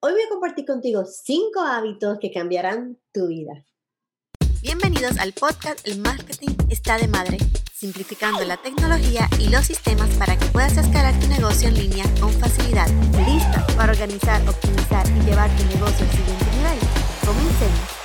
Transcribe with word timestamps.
Hoy 0.00 0.12
voy 0.12 0.22
a 0.22 0.28
compartir 0.28 0.64
contigo 0.64 1.04
cinco 1.04 1.60
hábitos 1.60 2.18
que 2.20 2.30
cambiarán 2.30 3.00
tu 3.12 3.26
vida. 3.26 3.66
Bienvenidos 4.62 5.18
al 5.18 5.32
podcast 5.32 5.80
El 5.88 5.98
Marketing 5.98 6.54
está 6.70 6.98
de 6.98 7.08
madre, 7.08 7.38
simplificando 7.74 8.44
la 8.44 8.58
tecnología 8.58 9.28
y 9.40 9.48
los 9.48 9.66
sistemas 9.66 10.08
para 10.10 10.38
que 10.38 10.46
puedas 10.46 10.76
escalar 10.76 11.18
tu 11.18 11.26
negocio 11.26 11.68
en 11.68 11.74
línea 11.74 12.04
con 12.20 12.30
facilidad. 12.30 12.88
¿Lista 13.26 13.66
para 13.76 13.90
organizar, 13.90 14.40
optimizar 14.48 15.04
y 15.08 15.20
llevar 15.24 15.50
tu 15.56 15.64
negocio 15.64 16.06
al 16.06 16.12
siguiente 16.12 16.44
nivel? 16.44 16.78
Comencemos. 17.26 17.97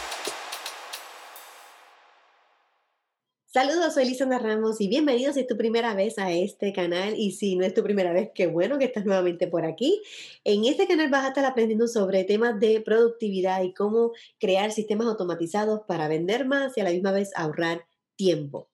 Saludos, 3.54 3.94
soy 3.94 4.06
Lisandra 4.06 4.40
Ramos 4.40 4.82
y 4.82 4.88
bienvenidos 4.88 5.36
si 5.36 5.42
es 5.42 5.48
tu 5.48 5.56
primera 5.56 5.94
vez 5.94 6.18
a 6.18 6.32
este 6.32 6.74
canal 6.74 7.14
y 7.16 7.34
si 7.34 7.56
no 7.56 7.64
es 7.64 7.76
tu 7.76 7.84
primera 7.84 8.12
vez, 8.12 8.32
qué 8.34 8.48
bueno 8.48 8.80
que 8.80 8.86
estás 8.86 9.06
nuevamente 9.06 9.46
por 9.46 9.64
aquí. 9.64 10.02
En 10.44 10.66
este 10.66 10.88
canal 10.88 11.12
vas 11.12 11.24
a 11.24 11.28
estar 11.28 11.46
aprendiendo 11.46 11.88
sobre 11.88 12.24
temas 12.24 12.60
de 12.60 12.82
productividad 12.82 13.62
y 13.62 13.72
cómo 13.76 14.14
crear 14.40 14.72
sistemas 14.72 15.06
automatizados 15.06 15.82
para 15.88 16.08
vender 16.08 16.48
más 16.48 16.76
y 16.78 16.82
a 16.82 16.86
la 16.86 16.90
misma 16.90 17.12
vez 17.12 17.30
ahorrar 17.36 17.86
tiempo. 18.16 18.73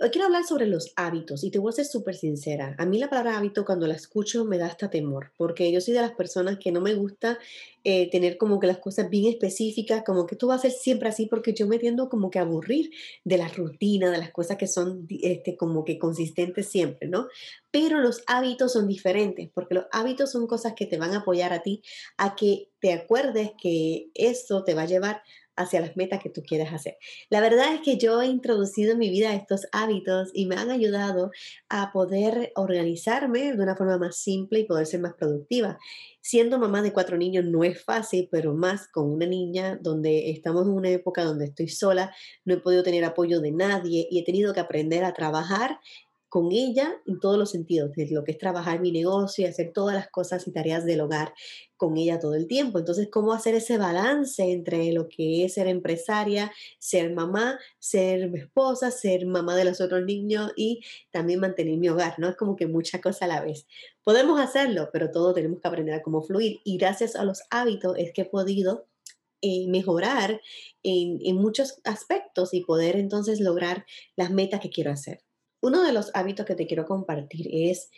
Hoy 0.00 0.10
quiero 0.10 0.26
hablar 0.26 0.44
sobre 0.44 0.66
los 0.66 0.92
hábitos 0.94 1.42
y 1.42 1.50
te 1.50 1.58
voy 1.58 1.70
a 1.70 1.72
ser 1.72 1.86
súper 1.86 2.14
sincera. 2.14 2.76
A 2.78 2.86
mí 2.86 2.98
la 2.98 3.10
palabra 3.10 3.36
hábito 3.36 3.64
cuando 3.64 3.88
la 3.88 3.94
escucho 3.94 4.44
me 4.44 4.58
da 4.58 4.66
hasta 4.66 4.90
temor, 4.90 5.32
porque 5.36 5.72
yo 5.72 5.80
soy 5.80 5.94
de 5.94 6.02
las 6.02 6.12
personas 6.12 6.58
que 6.58 6.70
no 6.70 6.80
me 6.80 6.94
gusta 6.94 7.38
eh, 7.82 8.08
tener 8.10 8.36
como 8.36 8.60
que 8.60 8.68
las 8.68 8.78
cosas 8.78 9.10
bien 9.10 9.26
específicas, 9.26 10.04
como 10.04 10.26
que 10.26 10.36
esto 10.36 10.46
va 10.46 10.54
a 10.54 10.58
ser 10.58 10.70
siempre 10.70 11.08
así, 11.08 11.26
porque 11.26 11.52
yo 11.52 11.66
me 11.66 11.78
tiendo 11.78 12.08
como 12.08 12.30
que 12.30 12.38
a 12.38 12.42
aburrir 12.42 12.90
de 13.24 13.38
la 13.38 13.48
rutina, 13.48 14.10
de 14.10 14.18
las 14.18 14.30
cosas 14.30 14.56
que 14.56 14.68
son 14.68 15.06
este, 15.08 15.56
como 15.56 15.84
que 15.84 15.98
consistentes 15.98 16.68
siempre, 16.68 17.08
¿no? 17.08 17.26
Pero 17.72 17.98
los 18.00 18.22
hábitos 18.26 18.72
son 18.72 18.86
diferentes, 18.86 19.50
porque 19.52 19.74
los 19.74 19.84
hábitos 19.90 20.30
son 20.30 20.46
cosas 20.46 20.74
que 20.74 20.86
te 20.86 20.98
van 20.98 21.12
a 21.12 21.18
apoyar 21.18 21.52
a 21.52 21.62
ti 21.62 21.82
a 22.18 22.36
que 22.36 22.70
te 22.86 22.92
acuerdes 22.92 23.50
que 23.60 24.10
eso 24.14 24.62
te 24.62 24.74
va 24.74 24.82
a 24.82 24.86
llevar 24.86 25.20
hacia 25.56 25.80
las 25.80 25.96
metas 25.96 26.22
que 26.22 26.30
tú 26.30 26.44
quieres 26.46 26.72
hacer. 26.72 26.98
La 27.30 27.40
verdad 27.40 27.74
es 27.74 27.80
que 27.80 27.96
yo 27.96 28.22
he 28.22 28.26
introducido 28.26 28.92
en 28.92 28.98
mi 28.98 29.10
vida 29.10 29.34
estos 29.34 29.66
hábitos 29.72 30.30
y 30.32 30.46
me 30.46 30.54
han 30.54 30.70
ayudado 30.70 31.32
a 31.68 31.90
poder 31.90 32.52
organizarme 32.54 33.56
de 33.56 33.60
una 33.60 33.74
forma 33.74 33.98
más 33.98 34.18
simple 34.18 34.60
y 34.60 34.66
poder 34.66 34.86
ser 34.86 35.00
más 35.00 35.14
productiva. 35.14 35.78
Siendo 36.20 36.60
mamá 36.60 36.80
de 36.80 36.92
cuatro 36.92 37.16
niños 37.16 37.44
no 37.44 37.64
es 37.64 37.82
fácil, 37.82 38.28
pero 38.30 38.54
más 38.54 38.86
con 38.86 39.10
una 39.10 39.26
niña 39.26 39.76
donde 39.82 40.30
estamos 40.30 40.66
en 40.66 40.72
una 40.72 40.90
época 40.90 41.24
donde 41.24 41.46
estoy 41.46 41.68
sola, 41.68 42.14
no 42.44 42.54
he 42.54 42.60
podido 42.60 42.84
tener 42.84 43.04
apoyo 43.04 43.40
de 43.40 43.50
nadie 43.50 44.06
y 44.08 44.20
he 44.20 44.24
tenido 44.24 44.54
que 44.54 44.60
aprender 44.60 45.02
a 45.02 45.12
trabajar 45.12 45.80
con 46.36 46.52
ella 46.52 47.00
en 47.06 47.18
todos 47.18 47.38
los 47.38 47.50
sentidos, 47.50 47.92
desde 47.96 48.14
lo 48.14 48.22
que 48.22 48.32
es 48.32 48.36
trabajar 48.36 48.78
mi 48.78 48.92
negocio 48.92 49.42
y 49.42 49.48
hacer 49.48 49.72
todas 49.72 49.94
las 49.94 50.10
cosas 50.10 50.46
y 50.46 50.52
tareas 50.52 50.84
del 50.84 51.00
hogar 51.00 51.32
con 51.78 51.96
ella 51.96 52.20
todo 52.20 52.34
el 52.34 52.46
tiempo. 52.46 52.78
Entonces, 52.78 53.08
¿cómo 53.10 53.32
hacer 53.32 53.54
ese 53.54 53.78
balance 53.78 54.42
entre 54.42 54.92
lo 54.92 55.08
que 55.08 55.46
es 55.46 55.54
ser 55.54 55.66
empresaria, 55.66 56.52
ser 56.78 57.14
mamá, 57.14 57.58
ser 57.78 58.30
esposa, 58.34 58.90
ser 58.90 59.24
mamá 59.24 59.56
de 59.56 59.64
los 59.64 59.80
otros 59.80 60.04
niños 60.04 60.52
y 60.56 60.82
también 61.10 61.40
mantener 61.40 61.78
mi 61.78 61.88
hogar? 61.88 62.18
¿no? 62.18 62.28
Es 62.28 62.36
como 62.36 62.54
que 62.54 62.66
mucha 62.66 63.00
cosa 63.00 63.24
a 63.24 63.28
la 63.28 63.40
vez. 63.40 63.66
Podemos 64.04 64.38
hacerlo, 64.38 64.90
pero 64.92 65.10
todo 65.10 65.32
tenemos 65.32 65.62
que 65.62 65.68
aprender 65.68 65.94
a 65.94 66.02
cómo 66.02 66.20
fluir 66.20 66.60
y 66.64 66.76
gracias 66.76 67.16
a 67.16 67.24
los 67.24 67.44
hábitos 67.48 67.96
es 67.96 68.12
que 68.12 68.20
he 68.20 68.26
podido 68.26 68.84
eh, 69.40 69.66
mejorar 69.68 70.42
en, 70.82 71.18
en 71.22 71.36
muchos 71.36 71.80
aspectos 71.84 72.52
y 72.52 72.60
poder 72.60 72.96
entonces 72.96 73.40
lograr 73.40 73.86
las 74.16 74.30
metas 74.30 74.60
que 74.60 74.68
quiero 74.68 74.90
hacer. 74.90 75.25
Uno 75.66 75.82
de 75.82 75.92
los 75.92 76.12
hábitos 76.14 76.46
que 76.46 76.54
te 76.54 76.68
quiero 76.68 76.86
compartir 76.86 77.48
es, 77.50 77.90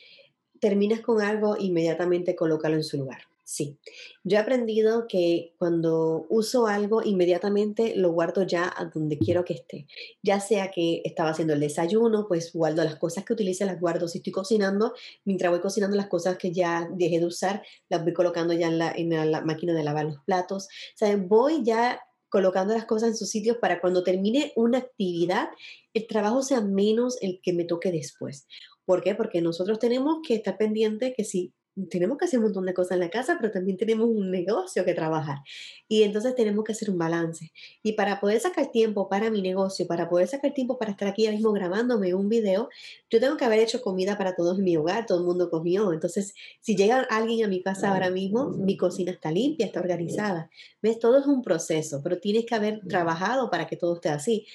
terminas 0.58 1.00
con 1.00 1.20
algo, 1.20 1.54
inmediatamente 1.58 2.34
colócalo 2.34 2.76
en 2.76 2.82
su 2.82 2.96
lugar. 2.96 3.20
Sí, 3.44 3.78
yo 4.24 4.38
he 4.38 4.40
aprendido 4.40 5.06
que 5.06 5.54
cuando 5.58 6.24
uso 6.30 6.66
algo, 6.66 7.02
inmediatamente 7.02 7.94
lo 7.94 8.12
guardo 8.12 8.42
ya 8.42 8.72
a 8.74 8.86
donde 8.86 9.18
quiero 9.18 9.44
que 9.44 9.52
esté. 9.52 9.86
Ya 10.22 10.40
sea 10.40 10.70
que 10.70 11.02
estaba 11.04 11.30
haciendo 11.30 11.52
el 11.52 11.60
desayuno, 11.60 12.26
pues 12.26 12.54
guardo 12.54 12.82
las 12.84 12.96
cosas 12.96 13.24
que 13.26 13.34
utilice, 13.34 13.66
las 13.66 13.78
guardo. 13.78 14.08
Si 14.08 14.18
estoy 14.18 14.32
cocinando, 14.32 14.94
mientras 15.26 15.50
voy 15.50 15.60
cocinando 15.60 15.94
las 15.94 16.08
cosas 16.08 16.38
que 16.38 16.52
ya 16.52 16.88
dejé 16.90 17.20
de 17.20 17.26
usar, 17.26 17.62
las 17.90 18.02
voy 18.02 18.14
colocando 18.14 18.54
ya 18.54 18.68
en 18.68 18.78
la, 18.78 19.40
máquina 19.42 19.74
de 19.74 19.84
lavar 19.84 20.06
los 20.06 20.24
platos. 20.24 20.68
O 21.02 21.18
voy 21.18 21.62
ya 21.64 22.00
colocando 22.28 22.74
las 22.74 22.84
cosas 22.84 23.10
en 23.10 23.16
sus 23.16 23.30
sitios 23.30 23.56
para 23.58 23.80
cuando 23.80 24.02
termine 24.04 24.52
una 24.56 24.78
actividad, 24.78 25.48
el 25.94 26.06
trabajo 26.06 26.42
sea 26.42 26.60
menos 26.60 27.18
el 27.22 27.40
que 27.42 27.52
me 27.52 27.64
toque 27.64 27.90
después. 27.92 28.46
¿Por 28.84 29.02
qué? 29.02 29.14
Porque 29.14 29.40
nosotros 29.40 29.78
tenemos 29.78 30.18
que 30.26 30.34
estar 30.34 30.56
pendientes 30.56 31.12
que 31.16 31.24
si 31.24 31.52
tenemos 31.90 32.18
que 32.18 32.24
hacer 32.24 32.38
un 32.38 32.46
montón 32.46 32.66
de 32.66 32.74
cosas 32.74 32.92
en 32.92 33.00
la 33.00 33.10
casa, 33.10 33.36
pero 33.40 33.52
también 33.52 33.76
tenemos 33.76 34.08
un 34.08 34.30
negocio 34.30 34.84
que 34.84 34.94
trabajar. 34.94 35.38
Y 35.86 36.02
entonces 36.02 36.34
tenemos 36.34 36.64
que 36.64 36.72
hacer 36.72 36.90
un 36.90 36.98
balance. 36.98 37.52
Y 37.82 37.92
para 37.92 38.20
poder 38.20 38.40
sacar 38.40 38.70
tiempo 38.70 39.08
para 39.08 39.30
mi 39.30 39.42
negocio, 39.42 39.86
para 39.86 40.08
poder 40.08 40.28
sacar 40.28 40.52
tiempo 40.52 40.78
para 40.78 40.90
estar 40.90 41.08
aquí 41.08 41.26
ahora 41.26 41.36
mismo 41.36 41.52
grabándome 41.52 42.14
un 42.14 42.28
video, 42.28 42.68
yo 43.10 43.20
tengo 43.20 43.36
que 43.36 43.44
haber 43.44 43.60
hecho 43.60 43.80
comida 43.80 44.18
para 44.18 44.34
todos 44.34 44.58
en 44.58 44.64
mi 44.64 44.76
hogar, 44.76 45.06
todo 45.06 45.18
el 45.18 45.24
mundo 45.24 45.50
comió. 45.50 45.92
Entonces, 45.92 46.34
si 46.60 46.76
llega 46.76 47.06
alguien 47.10 47.44
a 47.44 47.48
mi 47.48 47.62
casa 47.62 47.92
ahora 47.92 48.10
mismo, 48.10 48.50
mi 48.50 48.76
cocina 48.76 49.12
está 49.12 49.30
limpia, 49.30 49.66
está 49.66 49.80
organizada. 49.80 50.50
¿Ves? 50.82 50.98
Todo 50.98 51.18
es 51.18 51.26
un 51.26 51.42
proceso, 51.42 52.00
pero 52.02 52.18
tienes 52.18 52.44
que 52.46 52.54
haber 52.54 52.80
trabajado 52.86 53.50
para 53.50 53.66
que 53.66 53.76
todo 53.76 53.94
esté 53.94 54.08
así. 54.08 54.46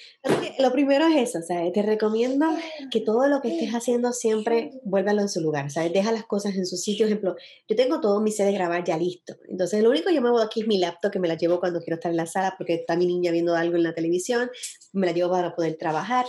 lo 0.60 0.72
primero 0.72 1.08
es 1.08 1.30
eso, 1.30 1.42
sea, 1.42 1.72
Te 1.72 1.82
recomiendo 1.82 2.46
que 2.92 3.02
todo 3.02 3.28
lo 3.28 3.42
que 3.42 3.54
estés 3.54 3.74
haciendo 3.74 4.14
siempre 4.14 4.72
vuélvalo 4.84 5.22
en 5.22 5.30
su 5.30 5.42
lugar, 5.42 5.70
¿sabes? 5.72 5.94
Deja 5.94 6.12
las 6.12 6.26
cosas 6.26 6.56
en 6.56 6.66
su 6.66 6.78
sitio 6.78 7.08
ejemplo, 7.14 7.36
yo 7.68 7.76
tengo 7.76 8.02
todo 8.02 8.22
mi 8.22 8.32
set 8.32 8.46
de 8.48 8.54
grabar 8.54 8.84
ya 8.84 8.98
listo. 8.98 9.36
Entonces, 9.48 9.82
lo 9.82 9.90
único 9.90 10.10
que 10.10 10.16
yo 10.16 10.22
me 10.22 10.32
voy 10.32 10.44
aquí 10.44 10.62
es 10.62 10.68
mi 10.68 10.78
laptop, 10.78 11.12
que 11.12 11.20
me 11.20 11.28
la 11.28 11.36
llevo 11.36 11.60
cuando 11.60 11.80
quiero 11.80 11.96
estar 11.96 12.12
en 12.12 12.18
la 12.18 12.26
sala, 12.26 12.56
porque 12.58 12.74
está 12.76 12.96
mi 12.96 13.06
niña 13.06 13.32
viendo 13.32 13.56
algo 13.56 13.76
en 13.76 13.84
la 13.84 13.94
televisión, 13.94 14.50
me 14.92 15.08
la 15.08 15.14
llevo 15.14 15.32
para 15.32 15.56
poder 15.56 15.78
trabajar. 15.78 16.26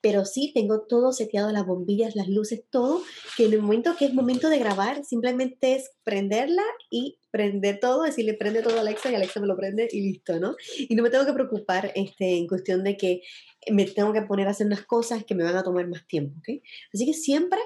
Pero 0.00 0.24
sí, 0.24 0.52
tengo 0.54 0.82
todo 0.82 1.10
seteado, 1.12 1.50
las 1.50 1.66
bombillas, 1.66 2.14
las 2.14 2.28
luces, 2.28 2.62
todo, 2.70 3.02
que 3.36 3.46
en 3.46 3.52
el 3.52 3.62
momento 3.62 3.96
que 3.98 4.04
es 4.04 4.14
momento 4.14 4.48
de 4.48 4.58
grabar, 4.58 5.04
simplemente 5.04 5.74
es 5.74 5.90
prenderla 6.04 6.62
y 6.88 7.18
prender 7.32 7.80
todo, 7.80 8.04
decirle 8.04 8.34
prende 8.34 8.62
todo 8.62 8.76
a 8.78 8.80
Alexa 8.80 9.10
y 9.10 9.16
Alexa 9.16 9.40
me 9.40 9.48
lo 9.48 9.56
prende 9.56 9.88
y 9.90 10.00
listo, 10.00 10.38
¿no? 10.38 10.54
Y 10.78 10.94
no 10.94 11.02
me 11.02 11.10
tengo 11.10 11.26
que 11.26 11.32
preocupar 11.32 11.92
este, 11.96 12.36
en 12.36 12.46
cuestión 12.46 12.84
de 12.84 12.96
que 12.96 13.22
me 13.70 13.86
tengo 13.86 14.12
que 14.12 14.22
poner 14.22 14.46
a 14.46 14.52
hacer 14.52 14.66
unas 14.66 14.84
cosas 14.84 15.24
que 15.24 15.34
me 15.34 15.42
van 15.42 15.56
a 15.56 15.64
tomar 15.64 15.88
más 15.88 16.06
tiempo, 16.06 16.38
¿ok? 16.38 16.62
Así 16.94 17.04
que 17.04 17.12
siempre 17.12 17.58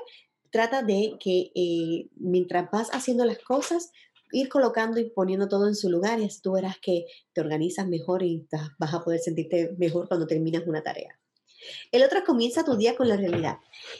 trata 0.53 0.83
de 0.83 1.17
que 1.19 1.51
eh, 1.55 2.09
mientras 2.15 2.71
vas 2.71 2.91
haciendo 2.91 3.25
las 3.25 3.39
cosas, 3.39 3.91
ir 4.31 4.49
colocando 4.49 5.01
y 5.01 5.11
poniendo 5.11 5.49
todo 5.49 5.67
en 5.67 5.75
su 5.75 5.91
lugar 5.91 6.21
y 6.21 6.25
así 6.25 6.41
tú 6.41 6.53
verás 6.53 6.77
que 6.81 7.07
te 7.33 7.41
organizas 7.41 7.89
mejor 7.89 8.23
y 8.23 8.47
vas 8.79 8.95
a 8.95 9.03
poder 9.03 9.19
sentirte 9.19 9.75
mejor 9.79 10.09
cuando 10.09 10.27
terminas 10.27 10.63
una 10.67 10.83
tarea. 10.83 11.19
El 11.91 12.03
otro 12.03 12.25
comienza 12.25 12.65
tu 12.65 12.77
día 12.77 12.97
con 12.97 13.09
la 13.09 13.17
realidad. 13.17 13.59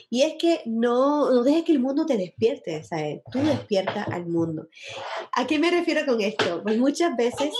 Y 0.09 0.23
es 0.23 0.35
que 0.37 0.61
no, 0.65 1.31
no 1.31 1.43
dejes 1.43 1.63
que 1.63 1.71
el 1.71 1.79
mundo 1.79 2.05
te 2.05 2.17
despierte, 2.17 2.83
¿sabes? 2.83 3.21
Tú 3.31 3.39
despierta 3.39 4.03
al 4.03 4.25
mundo. 4.25 4.67
¿A 5.31 5.47
qué 5.47 5.59
me 5.59 5.71
refiero 5.71 6.05
con 6.05 6.19
esto? 6.21 6.61
Pues 6.61 6.77
muchas 6.77 7.15
veces... 7.15 7.51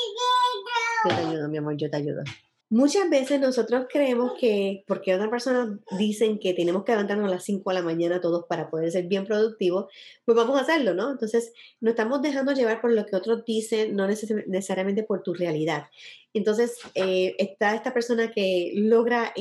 Yo 1.09 1.15
te 1.15 1.21
ayudo, 1.21 1.49
mi 1.49 1.57
amor, 1.57 1.77
yo 1.77 1.89
te 1.89 1.97
ayudo. 1.97 2.23
Muchas 2.69 3.07
veces 3.07 3.39
nosotros 3.39 3.85
creemos 3.87 4.33
que, 4.39 4.83
porque 4.87 5.13
otras 5.13 5.29
personas 5.29 5.77
dicen 5.97 6.39
que 6.39 6.55
tenemos 6.55 6.83
que 6.83 6.93
levantarnos 6.93 7.27
a 7.27 7.35
las 7.35 7.43
5 7.43 7.69
de 7.69 7.73
la 7.75 7.83
mañana 7.83 8.19
todos 8.19 8.45
para 8.47 8.69
poder 8.71 8.91
ser 8.91 9.05
bien 9.05 9.25
productivos, 9.25 9.85
pues 10.25 10.35
vamos 10.35 10.57
a 10.57 10.61
hacerlo, 10.61 10.95
¿no? 10.95 11.11
Entonces, 11.11 11.53
nos 11.81 11.91
estamos 11.91 12.23
dejando 12.23 12.51
llevar 12.51 12.81
por 12.81 12.91
lo 12.91 13.05
que 13.05 13.15
otros 13.15 13.45
dicen, 13.45 13.95
no 13.95 14.07
necesariamente 14.07 15.03
por 15.03 15.21
tu 15.21 15.35
realidad. 15.35 15.85
Entonces, 16.33 16.79
eh, 16.95 17.35
está 17.37 17.75
esta 17.75 17.93
persona 17.93 18.31
que 18.31 18.71
logra 18.75 19.33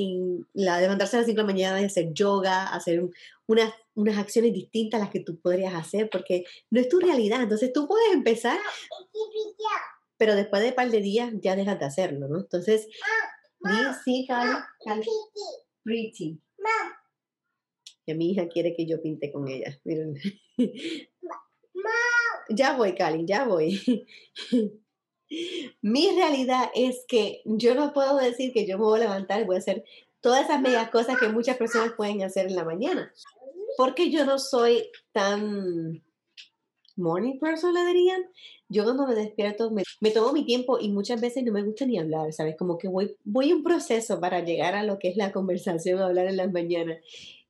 la, 0.53 0.81
levantarse 0.81 1.17
a 1.17 1.21
las 1.21 1.27
5 1.27 1.37
de 1.37 1.43
la 1.43 1.53
mañana 1.53 1.81
y 1.81 1.87
hacer 1.87 2.13
yoga, 2.13 2.67
hacer 2.67 3.03
unas, 3.47 3.73
unas 3.95 4.19
acciones 4.19 4.53
distintas 4.53 5.01
a 5.01 5.05
las 5.05 5.13
que 5.13 5.21
tú 5.21 5.39
podrías 5.41 5.73
hacer, 5.75 6.11
porque 6.11 6.45
no 6.71 6.81
es 6.81 6.89
tu 6.91 7.01
realidad. 7.01 7.43
Entonces, 7.43 7.73
tú 7.73 7.89
puedes 7.89 8.13
empezar 8.13 8.59
pero 10.23 10.37
después 10.37 10.63
de 10.63 10.69
un 10.69 10.75
par 10.77 10.89
de 10.89 11.01
días 11.01 11.33
ya 11.43 11.57
dejas 11.57 11.81
de 11.81 11.85
hacerlo, 11.85 12.29
¿no? 12.29 12.39
Entonces, 12.39 12.87
sí, 14.05 14.25
Cali, 14.29 15.03
pretty. 15.83 16.41
Y 18.07 18.15
mi 18.15 18.31
hija 18.31 18.47
quiere 18.47 18.73
que 18.73 18.87
yo 18.87 19.03
pinte 19.03 19.33
con 19.33 19.49
ella. 19.49 19.77
Miren. 19.83 20.15
Ya 22.51 22.77
voy, 22.77 22.95
Cali, 22.95 23.27
ya 23.27 23.47
voy. 23.47 24.07
Mi 25.81 26.11
realidad 26.15 26.71
es 26.73 27.05
que 27.09 27.43
yo 27.45 27.75
no 27.75 27.93
puedo 27.93 28.17
decir 28.17 28.53
que 28.53 28.65
yo 28.65 28.79
me 28.79 28.85
voy 28.85 29.01
a 29.01 29.03
levantar 29.03 29.41
y 29.41 29.45
voy 29.45 29.57
a 29.57 29.59
hacer 29.59 29.85
todas 30.21 30.45
esas 30.45 30.61
medias 30.61 30.89
cosas 30.91 31.19
que 31.19 31.31
muchas 31.31 31.57
personas 31.57 31.95
pueden 31.97 32.23
hacer 32.23 32.47
en 32.47 32.55
la 32.55 32.65
mañana. 32.65 33.13
Porque 33.77 34.09
yo 34.09 34.25
no 34.25 34.39
soy 34.39 34.89
tan 35.11 36.05
morning 36.97 37.39
person, 37.39 37.75
le 37.75 37.85
dirían. 37.87 38.23
Yo 38.69 38.85
cuando 38.85 39.07
me 39.07 39.15
despierto 39.15 39.71
me, 39.71 40.11
tomo 40.11 40.33
mi 40.33 40.45
tiempo 40.45 40.79
y 40.81 40.89
muchas 40.91 41.21
veces 41.21 41.45
no 41.45 41.53
me 41.53 41.63
gusta 41.63 41.85
ni 41.87 41.99
hablar, 41.99 42.33
¿sabes? 42.33 42.57
Como 42.57 42.79
que 42.79 42.89
voy, 42.89 43.17
voy 43.25 43.53
un 43.53 43.63
proceso 43.63 44.21
para 44.21 44.41
llegar 44.45 44.75
a 44.75 44.85
lo 44.85 44.99
que 44.99 45.09
es 45.09 45.17
la 45.17 45.33
conversación, 45.33 46.01
hablar 46.01 46.27
en 46.27 46.37
las 46.37 46.53
mañanas. 46.53 46.99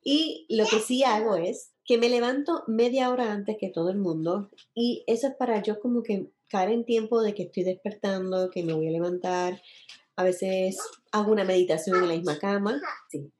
Y 0.05 0.47
lo 0.49 0.67
que 0.67 0.81
sí 0.81 1.05
hago 1.05 1.37
es 1.37 1.73
que 1.85 1.99
me 1.99 2.09
levanto 2.09 2.65
media 2.67 3.11
hora 3.11 3.33
antes 3.33 3.57
que 3.59 3.69
todo 3.69 3.91
el 3.91 3.99
mundo 3.99 4.51
y 4.75 5.05
eso 5.07 5.29
es 5.29 5.35
para 5.35 5.63
yo 5.63 5.81
como 5.81 6.03
que 6.03 6.29
caer 6.49 6.71
en 6.71 6.85
tiempo 6.85 7.23
de 7.23 7.35
que 7.35 7.45
estoy 7.45 7.65
despertando, 7.65 8.51
que 8.51 8.63
me 8.63 8.75
voy 8.75 8.89
a 8.89 8.93
levantar. 8.93 9.63
A 10.17 10.25
veces 10.25 10.79
hago 11.11 11.33
una 11.33 11.45
meditación 11.45 12.03
en 12.03 12.09
la 12.09 12.15
misma 12.15 12.39
cama. 12.39 12.81
Sí. 13.09 13.33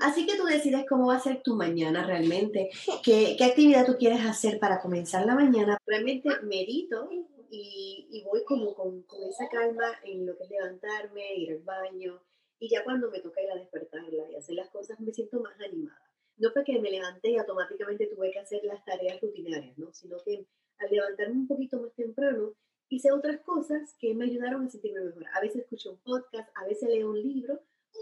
Así 0.00 0.26
que 0.26 0.36
tú 0.36 0.44
decides 0.44 0.84
cómo 0.88 1.08
va 1.08 1.16
a 1.16 1.20
ser 1.20 1.42
tu 1.42 1.54
mañana 1.54 2.06
realmente, 2.06 2.70
qué, 3.02 3.34
qué 3.38 3.44
actividad 3.44 3.86
tú 3.86 3.96
quieres 3.98 4.24
hacer 4.24 4.58
para 4.58 4.80
comenzar 4.80 5.24
la 5.26 5.34
mañana. 5.34 5.78
Realmente 5.86 6.30
medito 6.42 7.08
y, 7.50 8.22
voy 8.24 8.44
como 8.44 8.74
con, 8.74 9.02
con, 9.02 9.22
esa 9.24 9.48
calma 9.48 9.84
en 10.04 10.26
lo 10.26 10.36
que 10.36 10.44
es 10.44 10.50
levantarme, 10.50 11.36
ir 11.36 11.52
al 11.52 11.58
baño 11.60 12.20
y 12.58 12.68
ya 12.68 12.82
cuando 12.84 13.10
me 13.10 13.20
toca 13.20 13.42
ir 13.42 13.50
a 13.50 13.56
despertarla 13.56 14.30
y 14.30 14.36
hacer 14.36 14.56
las 14.56 14.70
cosas 14.70 14.98
me 15.00 15.12
siento 15.12 15.40
más 15.40 15.58
animada. 15.60 16.00
No 16.36 16.50
fue 16.50 16.64
que 16.64 16.80
me 16.80 16.90
levanté 16.90 17.30
y 17.30 17.36
automáticamente 17.36 18.06
tuve 18.06 18.32
que 18.32 18.40
hacer 18.40 18.64
las 18.64 18.84
tareas 18.84 19.20
rutinarias, 19.20 19.78
¿no? 19.78 19.92
sino 19.92 20.16
que 20.24 20.46
al 20.78 20.90
levantarme 20.90 21.34
un 21.34 21.46
poquito 21.46 21.80
más 21.80 21.94
temprano 21.94 22.54
hice 22.88 23.12
otras 23.12 23.40
cosas 23.40 23.94
que 23.98 24.14
me 24.14 24.24
ayudaron 24.24 24.64
a 24.64 24.70
sentirme 24.70 25.00
mejor. 25.02 25.24
A 25.34 25.40
veces 25.40 25.62
escucho 25.62 25.92
un 25.92 25.98
podcast, 25.98 26.50
a 26.56 26.66
veces 26.66 26.88
leo 26.88 27.10
un 27.10 27.22
libro 27.22 27.60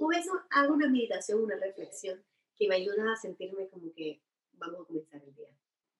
veces 0.08 0.32
hago 0.50 0.74
una 0.74 0.88
meditación, 0.88 1.42
una 1.42 1.56
reflexión 1.56 2.22
que 2.56 2.68
me 2.68 2.76
ayuda 2.76 3.12
a 3.12 3.16
sentirme 3.16 3.68
como 3.68 3.92
que 3.94 4.20
vamos 4.52 4.82
a 4.82 4.84
comenzar 4.84 5.22
el 5.22 5.34
día. 5.34 5.48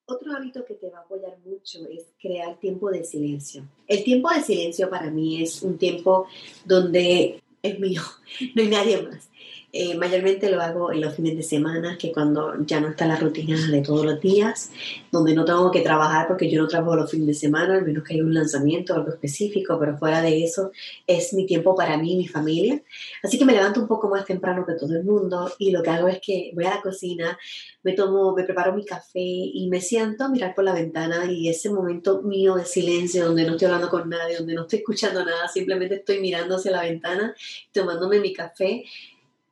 Otro 0.07 0.33
hábito 0.33 0.65
que 0.65 0.75
te 0.75 0.91
va 0.91 0.99
a 0.99 1.03
apoyar 1.03 1.39
mucho 1.41 1.87
es 1.89 2.13
crear 2.21 2.59
tiempo 2.59 2.91
de 2.91 3.05
silencio. 3.05 3.65
El 3.87 4.05
tiempo 4.05 4.31
de 4.31 4.43
silencio 4.43 4.91
para 4.91 5.11
mí 5.11 5.43
es 5.43 5.63
un 5.63 5.79
tiempo 5.79 6.27
donde 6.65 7.43
es 7.63 7.79
mío, 7.79 8.03
no 8.55 8.63
hay 8.63 8.69
nadie 8.69 9.03
más. 9.03 9.31
Eh, 9.75 9.97
mayormente 9.97 10.51
lo 10.51 10.61
hago 10.61 10.93
en 10.93 11.01
los 11.01 11.15
fines 11.15 11.35
de 11.35 11.43
semana, 11.43 11.97
que 11.97 12.13
cuando 12.13 12.63
ya 12.67 12.79
no 12.79 12.89
está 12.89 13.07
la 13.07 13.17
rutina 13.17 13.57
de 13.69 13.81
todos 13.81 14.05
los 14.05 14.21
días, 14.21 14.71
donde 15.11 15.35
no 15.35 15.47
tengo 15.47 15.71
que 15.71 15.81
trabajar 15.81 16.29
porque 16.29 16.51
yo 16.51 16.61
no 16.61 16.69
trabajo 16.69 16.95
los 16.95 17.11
fines 17.11 17.27
de 17.27 17.35
semana, 17.35 17.77
al 17.77 17.87
menos 17.87 18.05
que 18.05 18.13
haya 18.13 18.23
un 18.23 18.35
lanzamiento 18.35 18.93
o 18.93 18.97
algo 18.97 19.09
específico, 19.09 19.79
pero 19.81 19.97
fuera 19.97 20.21
de 20.21 20.45
eso 20.45 20.73
es 21.07 21.33
mi 21.33 21.47
tiempo 21.47 21.75
para 21.75 21.97
mí 21.97 22.13
y 22.13 22.17
mi 22.17 22.29
familia. 22.29 22.83
Así 23.23 23.39
que 23.39 23.47
me 23.47 23.55
levanto 23.55 23.81
un 23.81 23.89
poco 23.89 24.11
más 24.11 24.27
temprano 24.27 24.67
que 24.67 24.75
todo 24.75 24.95
el 24.95 25.05
mundo 25.05 25.51
y 25.59 25.71
lo 25.71 25.83
que 25.83 25.89
hago 25.89 26.07
es 26.09 26.21
que 26.21 26.51
voy 26.55 26.67
a 26.67 26.75
la 26.75 26.83
cocina, 26.83 27.39
me 27.83 27.95
tomo, 27.95 28.35
me 28.35 28.45
preparo 28.45 28.75
mi 28.75 28.85
café 28.85 29.21
y 29.21 29.69
me 29.71 29.81
siento 29.81 30.25
a 30.25 30.29
mirar 30.29 30.55
por 30.55 30.65
la 30.65 30.75
ventana 30.75 31.33
y 31.33 31.49
ese 31.49 31.71
momento 31.71 32.21
mío 32.21 32.57
de 32.57 32.67
silencio 32.67 33.25
donde 33.25 33.47
no 33.47 33.53
estoy 33.53 33.67
hablando 33.69 33.89
con 33.89 34.11
nadie, 34.11 34.37
donde 34.37 34.55
no 34.55 34.63
estoy 34.63 34.81
escuchando 34.81 35.25
nada, 35.25 35.49
simplemente 35.49 35.95
estoy 35.95 36.21
mirando 36.21 36.57
hacia 36.57 36.73
la 36.73 36.83
ventana, 36.83 37.35
tomándome 37.73 38.21
mi 38.21 38.35
café 38.35 38.85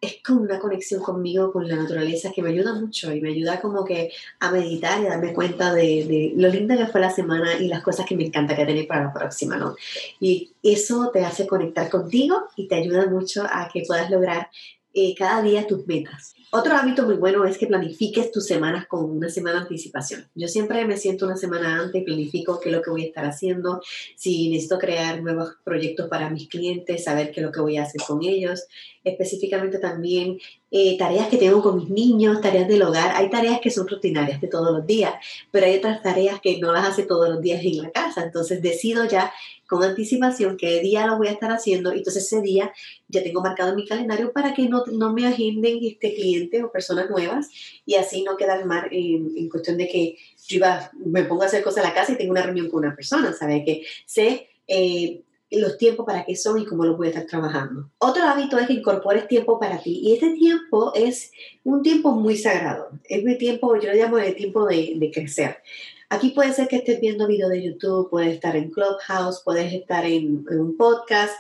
es 0.00 0.17
como 0.25 0.41
una 0.41 0.58
conexión 0.58 1.02
conmigo, 1.02 1.52
con 1.52 1.69
la 1.69 1.76
naturaleza, 1.76 2.32
que 2.35 2.43
me 2.43 2.50
ayuda 2.50 2.73
mucho 2.75 3.12
y 3.12 3.20
me 3.20 3.31
ayuda 3.31 3.61
como 3.61 3.85
que 3.85 4.11
a 4.38 4.50
meditar 4.50 5.02
y 5.02 5.06
a 5.06 5.11
darme 5.11 5.35
cuenta 5.35 5.75
de, 5.75 6.32
lo 6.37 6.49
linda 6.49 6.76
que 6.76 6.87
fue 6.87 7.00
la 7.00 7.11
semana 7.11 7.55
y 7.61 7.69
las 7.69 7.82
cosas 7.82 8.06
que 8.06 8.17
me 8.17 8.25
encanta 8.25 8.56
que 8.56 8.64
tener 8.64 8.87
para 8.87 9.05
la 9.05 9.12
próxima, 9.12 9.56
¿no? 9.56 9.76
Y 10.19 10.52
eso 10.62 11.11
te 11.12 11.25
hace 11.25 11.47
conectar 11.47 11.91
contigo 11.91 12.49
y 12.56 12.67
te 12.67 12.76
ayuda 12.76 13.06
mucho 13.06 13.44
a 13.44 13.69
que 13.70 13.85
puedas 13.87 14.11
lograr 14.11 14.49
eh, 14.93 15.15
cada 15.17 15.43
día 15.43 15.67
tus 15.67 15.87
metas. 15.87 16.35
Otro 16.53 16.75
hábito 16.75 17.05
muy 17.05 17.15
bueno 17.15 17.45
es 17.45 17.57
que 17.59 17.69
planifiques 17.69 18.33
tus 18.33 18.45
semanas 18.45 18.87
con 18.89 19.09
una 19.09 19.29
semana 19.29 19.57
de 19.59 19.63
anticipación. 19.63 20.29
Yo 20.35 20.49
siempre 20.49 20.85
me 20.85 20.97
siento 20.97 21.27
una 21.27 21.37
semana 21.37 21.81
antes 21.81 22.03
y 22.03 22.05
planifico 22.05 22.59
qué 22.59 22.71
es 22.71 22.75
lo 22.75 22.83
que 22.83 22.91
voy 22.91 23.05
a 23.05 23.07
estar 23.07 23.25
haciendo, 23.25 23.81
si 24.17 24.51
necesito 24.51 24.79
crear 24.79 25.23
nuevos 25.23 25.55
proyectos 25.63 26.09
para 26.09 26.29
mis 26.29 26.49
clientes, 26.49 27.05
saber 27.05 27.31
qué 27.31 27.41
es 27.41 27.47
lo 27.47 27.53
que 27.53 27.61
voy 27.61 27.77
a 27.77 27.85
hacer 27.85 28.01
con 28.05 28.25
ellos. 28.25 28.65
Específicamente 29.05 29.79
también 29.79 30.39
eh, 30.71 30.97
tareas 30.97 31.29
que 31.29 31.37
tengo 31.37 31.63
con 31.63 31.77
mis 31.77 31.91
niños, 31.91 32.41
tareas 32.41 32.69
del 32.69 32.83
hogar. 32.83 33.17
Hay 33.17 33.29
tareas 33.29 33.61
que 33.61 33.71
son 33.71 33.89
rutinarias 33.89 34.41
de 34.41 34.49
todos 34.49 34.73
los 34.73 34.87
días, 34.87 35.15
pero 35.51 35.67
hay 35.67 35.77
otras 35.77 36.03
tareas 36.03 36.41
que 36.41 36.59
no 36.59 36.73
las 36.73 36.87
hace 36.87 37.03
todos 37.05 37.29
los 37.29 37.41
días 37.41 37.65
en 37.65 37.83
la 37.83 37.91
casa. 37.91 38.23
Entonces 38.23 38.63
decido 38.63 39.05
ya 39.05 39.33
con 39.67 39.83
anticipación 39.83 40.57
qué 40.57 40.81
día 40.81 41.07
lo 41.07 41.17
voy 41.17 41.29
a 41.29 41.33
estar 41.33 41.51
haciendo. 41.51 41.93
Entonces 41.93 42.25
ese 42.25 42.41
día 42.41 42.73
ya 43.09 43.23
tengo 43.23 43.41
marcado 43.41 43.71
en 43.71 43.77
mi 43.77 43.87
calendario 43.87 44.33
para 44.33 44.55
que 44.55 44.69
no, 44.69 44.85
no 44.87 45.13
me 45.13 45.27
agenden 45.27 45.79
este 45.83 46.15
cliente 46.15 46.63
o 46.63 46.71
personas 46.71 47.11
nuevas 47.11 47.49
y 47.85 47.97
así 47.97 48.23
no 48.23 48.37
quedar 48.37 48.65
mal 48.65 48.89
en, 48.91 49.49
cuestión 49.49 49.77
de 49.77 49.89
que 49.89 50.17
yo 50.47 50.57
iba, 50.57 50.91
me 51.05 51.25
pongo 51.25 51.43
a 51.43 51.47
hacer 51.47 51.63
cosas 51.63 51.85
en 51.85 51.91
la 51.91 51.95
casa 51.95 52.13
y 52.13 52.17
tengo 52.17 52.33
una 52.33 52.43
reunión 52.43 52.69
con 52.69 52.85
una 52.85 52.95
persona, 52.95 53.33
¿sabe? 53.33 53.65
Que 53.65 53.83
sé 54.07 54.49
eh, 54.69 55.23
los 55.50 55.79
tiempos 55.79 56.06
para 56.06 56.25
qué 56.25 56.37
son 56.37 56.58
y 56.58 56.64
cómo 56.64 56.85
los 56.85 56.97
voy 56.97 57.08
a 57.08 57.11
estar 57.11 57.26
trabajando. 57.26 57.91
Otro 57.99 58.23
hábito 58.23 58.58
es 58.58 58.67
que 58.67 58.75
incorpores 58.75 59.26
tiempo 59.26 59.58
para 59.58 59.79
ti 59.79 60.00
y 60.02 60.14
este 60.14 60.31
tiempo 60.35 60.93
es 60.94 61.32
un 61.64 61.82
tiempo 61.82 62.12
muy 62.12 62.37
sagrado. 62.37 62.91
Es 63.05 63.25
mi 63.25 63.37
tiempo, 63.37 63.76
yo 63.76 63.91
lo 63.91 63.94
llamo 63.94 64.19
el 64.19 64.35
tiempo 64.37 64.67
de, 64.67 65.11
crecer. 65.12 65.58
Aquí 66.08 66.31
puede 66.31 66.52
ser 66.52 66.69
que 66.69 66.76
estés 66.76 67.00
viendo 67.00 67.26
video 67.26 67.49
de 67.49 67.62
YouTube, 67.62 68.11
puedes 68.11 68.35
estar 68.35 68.56
en 68.56 68.70
Clubhouse, 68.70 69.43
puedes 69.44 69.73
estar 69.73 70.05
en, 70.05 70.44
en 70.50 70.61
un 70.61 70.76
podcast, 70.76 71.35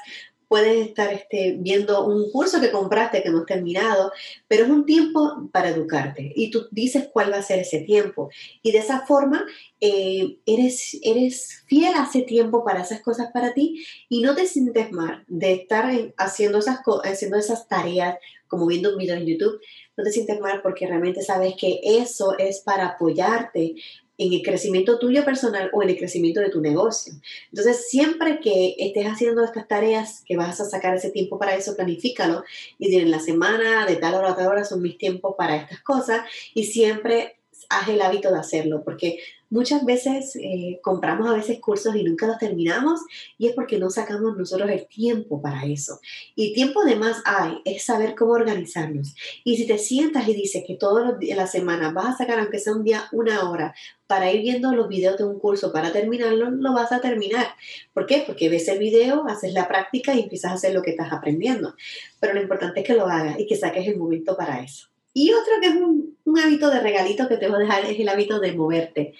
puedes 0.50 0.88
estar 0.88 1.12
este, 1.12 1.54
viendo 1.60 2.04
un 2.04 2.28
curso 2.32 2.60
que 2.60 2.72
compraste 2.72 3.22
que 3.22 3.30
no 3.30 3.38
has 3.38 3.46
terminado, 3.46 4.10
pero 4.48 4.64
es 4.64 4.70
un 4.70 4.84
tiempo 4.84 5.48
para 5.52 5.68
educarte 5.68 6.32
y 6.34 6.50
tú 6.50 6.66
dices 6.72 7.08
cuál 7.12 7.32
va 7.32 7.36
a 7.36 7.42
ser 7.42 7.60
ese 7.60 7.82
tiempo. 7.82 8.30
Y 8.60 8.72
de 8.72 8.78
esa 8.78 9.06
forma 9.06 9.46
eh, 9.80 10.38
eres, 10.46 10.98
eres 11.04 11.62
fiel 11.68 11.94
a 11.94 12.02
ese 12.02 12.22
tiempo 12.22 12.64
para 12.64 12.82
esas 12.82 13.00
cosas 13.00 13.28
para 13.32 13.54
ti 13.54 13.86
y 14.08 14.22
no 14.22 14.34
te 14.34 14.44
sientes 14.48 14.90
mal 14.90 15.22
de 15.28 15.52
estar 15.52 15.88
haciendo 16.16 16.58
esas, 16.58 16.80
haciendo 17.04 17.38
esas 17.38 17.68
tareas 17.68 18.16
como 18.48 18.66
viendo 18.66 18.90
un 18.90 18.98
video 18.98 19.14
en 19.14 19.26
YouTube, 19.26 19.60
no 19.96 20.02
te 20.02 20.10
sientes 20.10 20.40
mal 20.40 20.62
porque 20.62 20.88
realmente 20.88 21.22
sabes 21.22 21.54
que 21.54 21.78
eso 21.84 22.36
es 22.36 22.58
para 22.58 22.88
apoyarte 22.88 23.76
en 24.20 24.34
el 24.34 24.42
crecimiento 24.42 24.98
tuyo 24.98 25.24
personal 25.24 25.70
o 25.72 25.82
en 25.82 25.88
el 25.88 25.96
crecimiento 25.96 26.40
de 26.40 26.50
tu 26.50 26.60
negocio. 26.60 27.14
Entonces, 27.50 27.88
siempre 27.88 28.38
que 28.40 28.76
estés 28.78 29.06
haciendo 29.06 29.42
estas 29.42 29.66
tareas, 29.66 30.22
que 30.26 30.36
vas 30.36 30.60
a 30.60 30.66
sacar 30.66 30.94
ese 30.94 31.10
tiempo 31.10 31.38
para 31.38 31.56
eso, 31.56 31.74
planifícalo 31.74 32.44
y 32.78 32.94
en 32.94 33.10
la 33.10 33.18
semana, 33.18 33.86
de 33.86 33.96
tal 33.96 34.14
hora 34.14 34.32
a 34.32 34.36
tal 34.36 34.48
hora 34.48 34.64
son 34.64 34.82
mis 34.82 34.98
tiempos 34.98 35.34
para 35.38 35.56
estas 35.56 35.80
cosas 35.80 36.20
y 36.52 36.64
siempre 36.64 37.39
haz 37.68 37.88
el 37.88 38.00
hábito 38.00 38.32
de 38.32 38.38
hacerlo, 38.38 38.82
porque 38.84 39.18
muchas 39.50 39.84
veces 39.84 40.36
eh, 40.36 40.78
compramos 40.82 41.28
a 41.28 41.34
veces 41.34 41.58
cursos 41.60 41.94
y 41.96 42.04
nunca 42.04 42.26
los 42.26 42.38
terminamos 42.38 43.00
y 43.36 43.48
es 43.48 43.54
porque 43.54 43.78
no 43.78 43.90
sacamos 43.90 44.36
nosotros 44.36 44.70
el 44.70 44.86
tiempo 44.86 45.42
para 45.42 45.64
eso. 45.66 46.00
Y 46.34 46.54
tiempo 46.54 46.84
de 46.84 46.96
más 46.96 47.20
hay, 47.24 47.58
es 47.64 47.84
saber 47.84 48.14
cómo 48.14 48.32
organizarnos. 48.32 49.14
Y 49.44 49.56
si 49.56 49.66
te 49.66 49.78
sientas 49.78 50.26
y 50.28 50.34
dices 50.34 50.64
que 50.66 50.76
todos 50.76 51.04
los 51.04 51.18
días 51.18 51.36
de 51.36 51.42
la 51.42 51.48
semana 51.48 51.92
vas 51.92 52.14
a 52.14 52.18
sacar, 52.18 52.38
aunque 52.38 52.58
sea 52.58 52.74
un 52.74 52.84
día, 52.84 53.08
una 53.12 53.50
hora, 53.50 53.74
para 54.06 54.32
ir 54.32 54.42
viendo 54.42 54.72
los 54.74 54.88
videos 54.88 55.18
de 55.18 55.24
un 55.24 55.38
curso 55.38 55.72
para 55.72 55.92
terminarlo, 55.92 56.50
lo 56.50 56.72
vas 56.72 56.92
a 56.92 57.00
terminar. 57.00 57.46
¿Por 57.92 58.06
qué? 58.06 58.24
Porque 58.26 58.48
ves 58.48 58.66
el 58.68 58.78
video, 58.78 59.26
haces 59.28 59.52
la 59.52 59.68
práctica 59.68 60.14
y 60.14 60.20
empiezas 60.20 60.52
a 60.52 60.54
hacer 60.54 60.74
lo 60.74 60.82
que 60.82 60.90
estás 60.90 61.12
aprendiendo. 61.12 61.74
Pero 62.18 62.34
lo 62.34 62.42
importante 62.42 62.80
es 62.80 62.86
que 62.86 62.94
lo 62.94 63.06
hagas 63.06 63.38
y 63.38 63.46
que 63.46 63.56
saques 63.56 63.86
el 63.86 63.96
momento 63.96 64.36
para 64.36 64.62
eso. 64.62 64.89
Y 65.12 65.32
otro 65.32 65.54
que 65.60 65.68
es 65.68 65.74
un, 65.74 66.16
un 66.24 66.38
hábito 66.38 66.70
de 66.70 66.80
regalito 66.80 67.28
que 67.28 67.36
te 67.36 67.48
voy 67.48 67.56
a 67.56 67.60
dejar 67.60 67.84
es 67.84 67.98
el 67.98 68.08
hábito 68.08 68.38
de 68.38 68.52
moverte. 68.52 69.14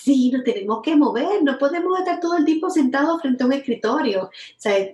Sí, 0.00 0.30
nos 0.30 0.44
tenemos 0.44 0.80
que 0.80 0.94
mover, 0.94 1.42
no 1.42 1.58
podemos 1.58 1.98
estar 1.98 2.20
todo 2.20 2.36
el 2.36 2.44
tiempo 2.44 2.70
sentados 2.70 3.20
frente 3.20 3.42
a 3.42 3.46
un 3.46 3.52
escritorio. 3.52 4.30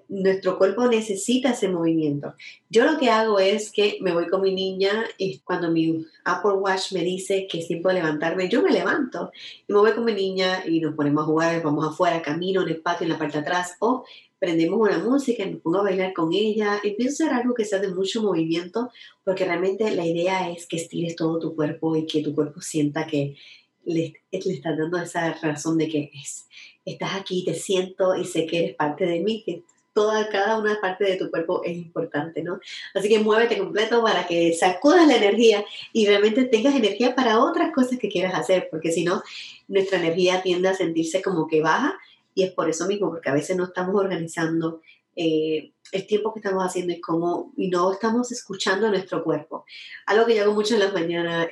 Nuestro 0.08 0.56
cuerpo 0.56 0.88
necesita 0.88 1.50
ese 1.50 1.68
movimiento. 1.68 2.34
Yo 2.70 2.86
lo 2.86 2.98
que 2.98 3.10
hago 3.10 3.38
es 3.38 3.70
que 3.70 3.98
me 4.00 4.14
voy 4.14 4.28
con 4.28 4.40
mi 4.40 4.54
niña 4.54 5.04
y 5.18 5.40
cuando 5.40 5.70
mi 5.70 6.06
Apple 6.24 6.52
Watch 6.52 6.92
me 6.92 7.02
dice 7.02 7.46
que 7.46 7.58
es 7.58 7.68
tiempo 7.68 7.90
de 7.90 7.96
levantarme, 7.96 8.48
yo 8.48 8.62
me 8.62 8.72
levanto 8.72 9.30
y 9.68 9.74
me 9.74 9.78
voy 9.78 9.92
con 9.92 10.06
mi 10.06 10.14
niña 10.14 10.64
y 10.66 10.80
nos 10.80 10.94
ponemos 10.94 11.24
a 11.24 11.26
jugar, 11.26 11.62
vamos 11.62 11.86
afuera, 11.86 12.22
camino 12.22 12.62
en 12.62 12.70
el 12.70 12.80
patio, 12.80 13.04
en 13.04 13.12
la 13.12 13.18
parte 13.18 13.36
de 13.36 13.42
atrás 13.42 13.76
o 13.80 14.06
prendemos 14.38 14.80
una 14.80 14.98
música 14.98 15.42
y 15.42 15.50
me 15.50 15.56
pongo 15.58 15.80
a 15.80 15.82
bailar 15.82 16.14
con 16.14 16.32
ella, 16.32 16.80
empiezo 16.82 17.24
a 17.24 17.26
hacer 17.26 17.40
algo 17.40 17.54
que 17.54 17.66
sea 17.66 17.78
de 17.78 17.88
mucho 17.88 18.22
movimiento, 18.22 18.90
porque 19.22 19.44
realmente 19.44 19.94
la 19.94 20.06
idea 20.06 20.50
es 20.50 20.66
que 20.66 20.76
estires 20.76 21.14
todo 21.14 21.38
tu 21.38 21.54
cuerpo 21.54 21.94
y 21.94 22.06
que 22.06 22.22
tu 22.22 22.34
cuerpo 22.34 22.60
sienta 22.62 23.06
que 23.06 23.36
le, 23.86 24.14
le 24.30 24.60
dando 24.62 24.98
esa 24.98 25.34
razón 25.34 25.78
de 25.78 25.88
que 25.88 26.10
es, 26.14 26.46
estás 26.84 27.14
aquí, 27.14 27.44
te 27.44 27.54
siento 27.54 28.14
y 28.14 28.24
sé 28.24 28.46
que 28.46 28.58
eres 28.64 28.76
parte 28.76 29.06
de 29.06 29.20
mí, 29.20 29.42
que 29.44 29.62
toda, 29.94 30.28
cada 30.28 30.58
una 30.58 30.80
parte 30.80 31.04
de 31.04 31.16
tu 31.16 31.30
cuerpo 31.30 31.62
es 31.64 31.76
importante, 31.76 32.42
¿no? 32.42 32.58
Así 32.94 33.08
que 33.08 33.20
muévete 33.20 33.58
completo 33.58 34.02
para 34.02 34.26
que 34.26 34.52
sacudas 34.52 35.06
la 35.06 35.16
energía 35.16 35.64
y 35.92 36.06
realmente 36.06 36.44
tengas 36.44 36.74
energía 36.74 37.14
para 37.14 37.38
otras 37.38 37.72
cosas 37.72 37.98
que 37.98 38.08
quieras 38.08 38.34
hacer, 38.34 38.68
porque 38.70 38.90
si 38.90 39.04
no, 39.04 39.22
nuestra 39.68 39.98
energía 39.98 40.42
tiende 40.42 40.68
a 40.68 40.74
sentirse 40.74 41.22
como 41.22 41.46
que 41.46 41.62
baja 41.62 41.96
y 42.34 42.42
es 42.42 42.52
por 42.52 42.68
eso 42.68 42.86
mismo, 42.86 43.08
porque 43.08 43.30
a 43.30 43.34
veces 43.34 43.56
no 43.56 43.64
estamos 43.64 43.94
organizando 43.94 44.82
eh, 45.16 45.70
el 45.92 46.06
tiempo 46.06 46.34
que 46.34 46.40
estamos 46.40 46.64
haciendo 46.64 46.92
y 46.92 47.00
cómo, 47.00 47.52
y 47.56 47.68
no 47.68 47.92
estamos 47.92 48.32
escuchando 48.32 48.88
a 48.88 48.90
nuestro 48.90 49.22
cuerpo. 49.22 49.64
Algo 50.06 50.26
que 50.26 50.34
yo 50.34 50.42
hago 50.42 50.54
mucho 50.54 50.74
en 50.74 50.80
las 50.80 50.92
mañanas, 50.92 51.46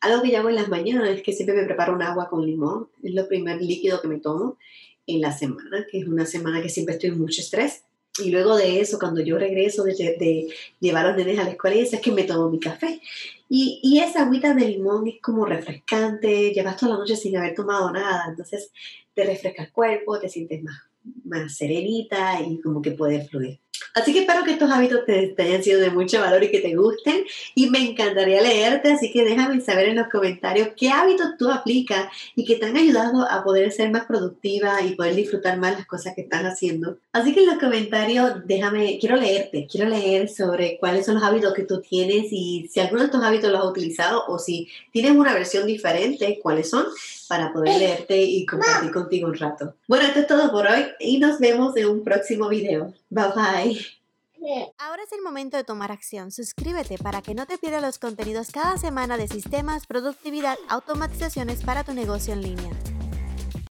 algo 0.00 0.22
que 0.22 0.30
yo 0.30 0.38
hago 0.38 0.48
en 0.48 0.56
las 0.56 0.68
mañanas 0.68 1.10
es 1.10 1.22
que 1.22 1.32
siempre 1.32 1.56
me 1.56 1.64
preparo 1.64 1.94
un 1.94 2.02
agua 2.02 2.28
con 2.28 2.44
limón, 2.46 2.88
es 3.02 3.14
lo 3.14 3.28
primer 3.28 3.60
líquido 3.60 4.00
que 4.00 4.08
me 4.08 4.20
tomo 4.20 4.58
en 5.06 5.20
la 5.20 5.32
semana, 5.32 5.86
que 5.90 6.00
es 6.00 6.06
una 6.06 6.26
semana 6.26 6.62
que 6.62 6.68
siempre 6.68 6.94
estoy 6.94 7.10
en 7.10 7.18
mucho 7.18 7.40
estrés. 7.40 7.84
Y 8.22 8.30
luego 8.30 8.56
de 8.56 8.80
eso, 8.80 8.98
cuando 8.98 9.20
yo 9.20 9.38
regreso 9.38 9.84
de, 9.84 9.94
de 9.94 10.48
llevar 10.80 11.06
a 11.06 11.08
los 11.10 11.16
nenes 11.16 11.38
a 11.38 11.44
la 11.44 11.50
escuela, 11.50 11.76
es 11.76 12.00
que 12.00 12.10
me 12.10 12.24
tomo 12.24 12.50
mi 12.50 12.58
café. 12.58 13.00
Y, 13.48 13.80
y, 13.82 14.00
esa 14.00 14.22
agüita 14.22 14.54
de 14.54 14.66
limón 14.68 15.06
es 15.06 15.20
como 15.22 15.46
refrescante, 15.46 16.52
llevas 16.52 16.76
toda 16.76 16.92
la 16.92 16.98
noche 16.98 17.16
sin 17.16 17.36
haber 17.36 17.54
tomado 17.54 17.90
nada, 17.92 18.24
entonces 18.28 18.72
te 19.14 19.24
refresca 19.24 19.62
el 19.62 19.72
cuerpo, 19.72 20.18
te 20.18 20.28
sientes 20.28 20.62
más 20.62 20.88
más 21.24 21.56
serenita 21.56 22.40
y 22.42 22.60
como 22.60 22.82
que 22.82 22.92
puede 22.92 23.24
fluir. 23.24 23.60
Así 23.94 24.12
que 24.12 24.20
espero 24.20 24.44
que 24.44 24.52
estos 24.52 24.70
hábitos 24.70 25.04
te, 25.04 25.34
hayan 25.38 25.62
sido 25.62 25.80
de 25.80 25.90
mucho 25.90 26.20
valor 26.20 26.42
y 26.44 26.50
que 26.50 26.60
te 26.60 26.74
gusten. 26.74 27.24
Y 27.54 27.70
me 27.70 27.78
encantaría 27.78 28.40
leerte, 28.40 28.92
así 28.92 29.10
que 29.10 29.24
déjame 29.24 29.60
saber 29.60 29.88
en 29.88 29.96
los 29.96 30.08
comentarios 30.08 30.70
qué 30.76 30.90
hábitos 30.90 31.36
tú 31.38 31.50
aplicas 31.50 32.08
y 32.34 32.44
que 32.44 32.56
te 32.56 32.66
han 32.66 32.76
ayudado 32.76 33.28
a 33.28 33.42
poder 33.42 33.72
ser 33.72 33.90
más 33.90 34.06
productiva 34.06 34.82
y 34.82 34.94
poder 34.94 35.14
disfrutar 35.14 35.58
más 35.58 35.72
las 35.72 35.86
cosas 35.86 36.14
que 36.14 36.22
estás 36.22 36.42
haciendo. 36.42 36.98
Así 37.12 37.34
que 37.34 37.40
en 37.40 37.46
los 37.46 37.58
comentarios 37.58 38.32
déjame, 38.44 38.98
quiero 39.00 39.16
leerte, 39.16 39.66
quiero 39.70 39.88
leer 39.88 40.28
sobre 40.28 40.78
cuáles 40.78 41.06
son 41.06 41.16
los 41.16 41.24
hábitos 41.24 41.54
que 41.54 41.64
tú 41.64 41.80
tienes 41.80 42.26
y 42.30 42.68
si 42.70 42.80
alguno 42.80 43.00
de 43.00 43.06
estos 43.06 43.22
hábitos 43.22 43.50
los 43.50 43.60
has 43.60 43.70
utilizado 43.70 44.24
o 44.28 44.38
si 44.38 44.68
tienes 44.92 45.12
una 45.12 45.34
versión 45.34 45.66
diferente, 45.66 46.38
cuáles 46.42 46.70
son 46.70 46.86
para 47.28 47.52
poder 47.52 47.78
leerte 47.78 48.20
y 48.20 48.46
compartir 48.46 48.90
contigo 48.90 49.28
un 49.28 49.34
rato. 49.34 49.74
Bueno, 49.86 50.06
esto 50.06 50.20
es 50.20 50.26
todo 50.26 50.50
por 50.50 50.66
hoy 50.66 50.86
y 50.98 51.18
nos 51.18 51.38
vemos 51.38 51.76
en 51.76 51.86
un 51.86 52.02
próximo 52.02 52.48
video. 52.48 52.92
Bye 53.10 53.24
bye. 53.34 53.98
Ahora 54.78 55.02
es 55.02 55.12
el 55.12 55.20
momento 55.22 55.56
de 55.56 55.64
tomar 55.64 55.92
acción. 55.92 56.30
Suscríbete 56.30 56.96
para 56.96 57.22
que 57.22 57.34
no 57.34 57.46
te 57.46 57.58
pierdas 57.58 57.82
los 57.82 57.98
contenidos 57.98 58.50
cada 58.50 58.78
semana 58.78 59.16
de 59.16 59.28
sistemas, 59.28 59.86
productividad, 59.86 60.56
automatizaciones 60.68 61.62
para 61.62 61.84
tu 61.84 61.92
negocio 61.92 62.32
en 62.32 62.42
línea. 62.42 62.97